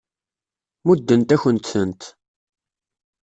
Muddent-akent-tent. 0.85 2.01